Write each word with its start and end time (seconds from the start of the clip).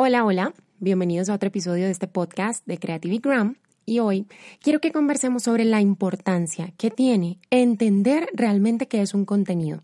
Hola, 0.00 0.24
hola, 0.24 0.54
bienvenidos 0.78 1.28
a 1.28 1.34
otro 1.34 1.48
episodio 1.48 1.86
de 1.86 1.90
este 1.90 2.06
podcast 2.06 2.64
de 2.66 2.78
Creativigram 2.78 3.56
y 3.88 4.00
hoy 4.00 4.26
quiero 4.60 4.80
que 4.80 4.92
conversemos 4.92 5.44
sobre 5.44 5.64
la 5.64 5.80
importancia 5.80 6.72
que 6.76 6.90
tiene 6.90 7.38
entender 7.50 8.28
realmente 8.34 8.86
qué 8.86 9.00
es 9.00 9.14
un 9.14 9.24
contenido. 9.24 9.82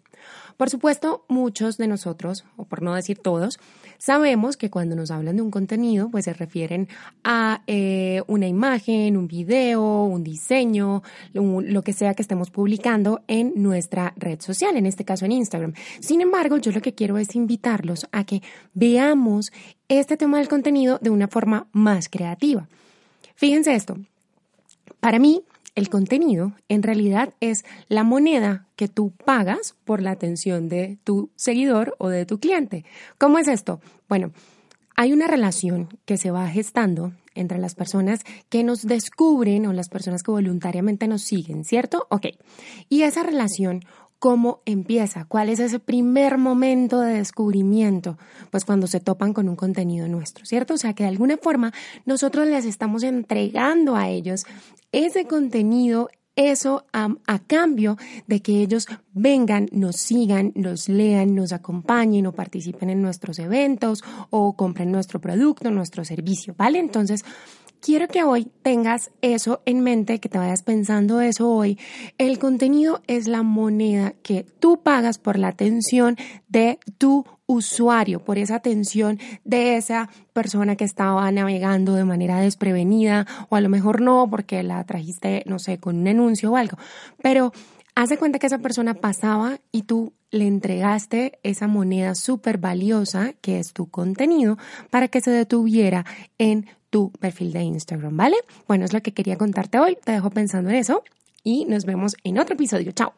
Por 0.56 0.70
supuesto, 0.70 1.24
muchos 1.28 1.78
de 1.78 1.88
nosotros, 1.88 2.44
o 2.56 2.64
por 2.64 2.80
no 2.80 2.94
decir 2.94 3.18
todos, 3.18 3.58
sabemos 3.98 4.56
que 4.56 4.70
cuando 4.70 4.94
nos 4.94 5.10
hablan 5.10 5.36
de 5.36 5.42
un 5.42 5.50
contenido, 5.50 6.10
pues 6.10 6.26
se 6.26 6.32
refieren 6.32 6.88
a 7.24 7.62
eh, 7.66 8.22
una 8.28 8.46
imagen, 8.46 9.16
un 9.16 9.26
video, 9.26 10.04
un 10.04 10.22
diseño, 10.22 11.02
lo 11.32 11.82
que 11.82 11.92
sea 11.92 12.14
que 12.14 12.22
estemos 12.22 12.50
publicando 12.50 13.22
en 13.26 13.52
nuestra 13.56 14.12
red 14.16 14.40
social, 14.40 14.76
en 14.76 14.86
este 14.86 15.04
caso 15.04 15.24
en 15.24 15.32
Instagram. 15.32 15.72
Sin 16.00 16.20
embargo, 16.20 16.58
yo 16.58 16.70
lo 16.70 16.80
que 16.80 16.94
quiero 16.94 17.18
es 17.18 17.34
invitarlos 17.34 18.06
a 18.12 18.24
que 18.24 18.40
veamos 18.74 19.50
este 19.88 20.16
tema 20.16 20.38
del 20.38 20.48
contenido 20.48 20.98
de 21.02 21.10
una 21.10 21.26
forma 21.26 21.66
más 21.72 22.08
creativa. 22.08 22.68
Fíjense 23.34 23.74
esto. 23.74 23.96
Para 25.00 25.18
mí, 25.18 25.44
el 25.74 25.88
contenido 25.88 26.52
en 26.68 26.82
realidad 26.82 27.34
es 27.40 27.64
la 27.88 28.04
moneda 28.04 28.66
que 28.76 28.88
tú 28.88 29.10
pagas 29.10 29.74
por 29.84 30.00
la 30.00 30.12
atención 30.12 30.68
de 30.68 30.98
tu 31.04 31.30
seguidor 31.34 31.96
o 31.98 32.08
de 32.08 32.26
tu 32.26 32.38
cliente. 32.38 32.84
¿Cómo 33.18 33.38
es 33.38 33.48
esto? 33.48 33.80
Bueno, 34.08 34.32
hay 34.96 35.12
una 35.12 35.26
relación 35.26 35.88
que 36.04 36.16
se 36.16 36.30
va 36.30 36.48
gestando 36.48 37.12
entre 37.34 37.58
las 37.58 37.74
personas 37.74 38.20
que 38.48 38.62
nos 38.62 38.82
descubren 38.82 39.66
o 39.66 39.72
las 39.72 39.88
personas 39.88 40.22
que 40.22 40.30
voluntariamente 40.30 41.08
nos 41.08 41.22
siguen, 41.22 41.64
¿cierto? 41.64 42.06
Ok. 42.10 42.26
Y 42.88 43.02
esa 43.02 43.24
relación 43.24 43.84
¿Cómo 44.24 44.62
empieza? 44.64 45.26
¿Cuál 45.26 45.50
es 45.50 45.60
ese 45.60 45.80
primer 45.80 46.38
momento 46.38 47.00
de 47.00 47.12
descubrimiento? 47.12 48.16
Pues 48.50 48.64
cuando 48.64 48.86
se 48.86 48.98
topan 48.98 49.34
con 49.34 49.50
un 49.50 49.54
contenido 49.54 50.08
nuestro, 50.08 50.46
¿cierto? 50.46 50.72
O 50.72 50.76
sea 50.78 50.94
que 50.94 51.02
de 51.02 51.10
alguna 51.10 51.36
forma 51.36 51.74
nosotros 52.06 52.48
les 52.48 52.64
estamos 52.64 53.02
entregando 53.02 53.96
a 53.96 54.08
ellos 54.08 54.46
ese 54.92 55.26
contenido, 55.26 56.08
eso 56.36 56.86
a, 56.94 57.38
cambio 57.46 57.98
de 58.26 58.40
que 58.40 58.62
ellos 58.62 58.86
vengan, 59.12 59.68
nos 59.72 59.96
sigan, 59.96 60.52
nos 60.54 60.88
lean, 60.88 61.34
nos 61.34 61.52
acompañen 61.52 62.26
o 62.26 62.32
participen 62.32 62.88
en 62.88 63.02
nuestros 63.02 63.38
eventos 63.38 64.02
o 64.30 64.56
compren 64.56 64.90
nuestro 64.90 65.20
producto, 65.20 65.70
nuestro 65.70 66.02
servicio, 66.02 66.54
¿vale? 66.56 66.78
Entonces, 66.78 67.26
quiero 67.84 68.08
que 68.08 68.24
hoy 68.24 68.50
tengas 68.62 69.10
eso 69.20 69.60
en 69.66 69.80
mente, 69.80 70.18
que 70.18 70.30
te 70.30 70.38
vayas 70.38 70.62
pensando 70.62 71.20
eso 71.20 71.50
hoy. 71.50 71.78
El 72.16 72.38
contenido 72.38 73.02
es 73.06 73.28
la 73.28 73.42
moneda 73.42 74.14
que 74.22 74.46
tú 74.58 74.80
pagas 74.82 75.18
por 75.18 75.38
la 75.38 75.48
atención 75.48 76.16
de 76.48 76.78
tu 76.96 77.26
usuario, 77.44 78.24
por 78.24 78.38
esa 78.38 78.54
atención 78.54 79.18
de 79.44 79.76
esa 79.76 80.08
persona 80.32 80.76
que 80.76 80.84
estaba 80.84 81.30
navegando 81.30 81.94
de 81.94 82.06
manera 82.06 82.40
desprevenida 82.40 83.26
o 83.50 83.56
a 83.56 83.60
lo 83.60 83.68
mejor 83.68 84.00
no 84.00 84.28
porque 84.30 84.62
la 84.62 84.82
trajiste, 84.84 85.42
no 85.44 85.58
sé, 85.58 85.78
con 85.78 85.98
un 85.98 86.08
anuncio 86.08 86.52
o 86.52 86.56
algo. 86.56 86.78
Pero 87.22 87.52
haz 87.94 88.08
de 88.08 88.16
cuenta 88.16 88.38
que 88.38 88.46
esa 88.46 88.60
persona 88.60 88.94
pasaba 88.94 89.58
y 89.72 89.82
tú 89.82 90.14
le 90.30 90.46
entregaste 90.46 91.38
esa 91.42 91.68
moneda 91.68 92.14
súper 92.14 92.56
valiosa 92.56 93.34
que 93.42 93.58
es 93.58 93.74
tu 93.74 93.90
contenido 93.90 94.56
para 94.88 95.08
que 95.08 95.20
se 95.20 95.30
detuviera 95.30 96.06
en 96.38 96.66
tu 96.94 97.10
perfil 97.10 97.52
de 97.52 97.60
Instagram, 97.60 98.16
¿vale? 98.16 98.36
Bueno, 98.68 98.84
es 98.84 98.92
lo 98.92 99.00
que 99.00 99.12
quería 99.12 99.36
contarte 99.36 99.80
hoy. 99.80 99.98
Te 100.04 100.12
dejo 100.12 100.30
pensando 100.30 100.70
en 100.70 100.76
eso 100.76 101.02
y 101.42 101.64
nos 101.64 101.86
vemos 101.86 102.14
en 102.22 102.38
otro 102.38 102.54
episodio. 102.54 102.92
Chao. 102.92 103.14